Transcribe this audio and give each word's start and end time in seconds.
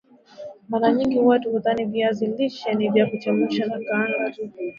Mara 0.69 0.91
nyingi 0.91 1.19
watu 1.19 1.51
hudhani 1.51 1.85
viazi 1.85 2.25
lishe 2.27 2.73
ni 2.73 2.89
vya 2.89 3.05
kuchemsha 3.07 3.65
na 3.65 3.77
kukaanga 3.77 4.31
tu 4.31 4.51